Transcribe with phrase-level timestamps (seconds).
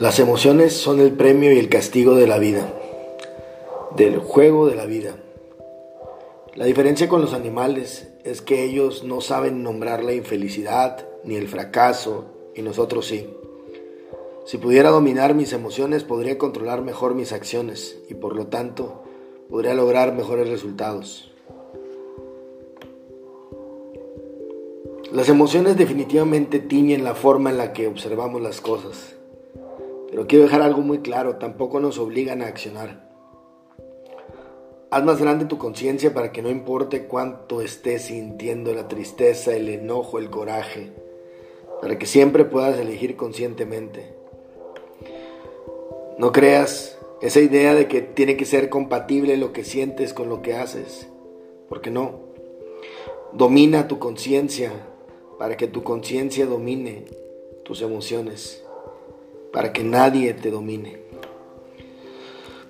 [0.00, 2.72] Las emociones son el premio y el castigo de la vida,
[3.96, 5.16] del juego de la vida.
[6.54, 11.48] La diferencia con los animales es que ellos no saben nombrar la infelicidad ni el
[11.48, 13.28] fracaso y nosotros sí.
[14.46, 19.02] Si pudiera dominar mis emociones podría controlar mejor mis acciones y por lo tanto
[19.50, 21.32] podría lograr mejores resultados.
[25.10, 29.14] Las emociones definitivamente tiñen la forma en la que observamos las cosas.
[30.10, 33.08] Pero quiero dejar algo muy claro, tampoco nos obligan a accionar.
[34.90, 39.70] Haz más grande tu conciencia para que no importe cuánto estés sintiendo la tristeza, el
[39.70, 40.92] enojo, el coraje,
[41.80, 44.14] para que siempre puedas elegir conscientemente.
[46.18, 50.42] No creas esa idea de que tiene que ser compatible lo que sientes con lo
[50.42, 51.08] que haces,
[51.70, 52.28] porque no.
[53.32, 54.72] Domina tu conciencia
[55.38, 57.04] para que tu conciencia domine
[57.64, 58.62] tus emociones
[59.52, 60.98] para que nadie te domine.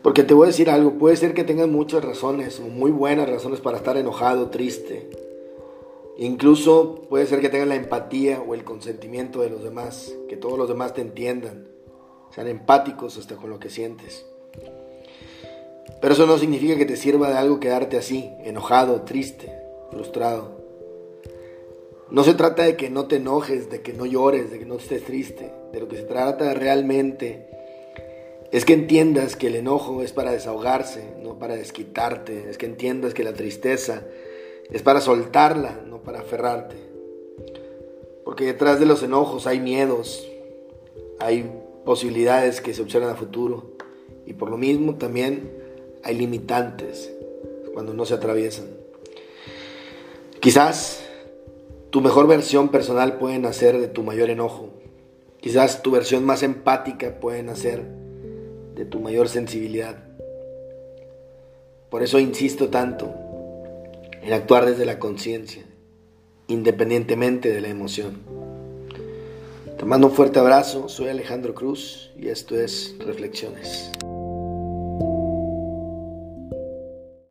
[0.02, 3.60] Porque te voy a decir algo, puede ser que tengas muchas razones, muy buenas razones
[3.60, 5.10] para estar enojado, triste.
[6.16, 10.58] Incluso puede ser que tengas la empatía o el consentimiento de los demás, que todos
[10.58, 11.68] los demás te entiendan,
[12.34, 14.24] sean empáticos hasta con lo que sientes.
[16.00, 19.52] Pero eso no significa que te sirva de algo quedarte así, enojado, triste,
[19.90, 20.57] frustrado.
[22.10, 24.76] No se trata de que no te enojes, de que no llores, de que no
[24.76, 25.52] estés triste.
[25.72, 27.48] De lo que se trata realmente
[28.50, 32.48] es que entiendas que el enojo es para desahogarse, no para desquitarte.
[32.48, 34.04] Es que entiendas que la tristeza
[34.70, 36.76] es para soltarla, no para aferrarte.
[38.24, 40.26] Porque detrás de los enojos hay miedos,
[41.18, 41.50] hay
[41.84, 43.72] posibilidades que se observan a futuro.
[44.24, 45.50] Y por lo mismo también
[46.02, 47.12] hay limitantes
[47.74, 48.66] cuando no se atraviesan.
[50.40, 51.07] Quizás
[51.90, 54.70] tu mejor versión personal puede nacer de tu mayor enojo.
[55.40, 57.84] Quizás tu versión más empática puede nacer
[58.74, 59.96] de tu mayor sensibilidad.
[61.90, 63.14] Por eso insisto tanto
[64.22, 65.64] en actuar desde la conciencia,
[66.48, 68.18] independientemente de la emoción.
[69.78, 73.92] Te mando un fuerte abrazo, soy Alejandro Cruz y esto es Reflexiones.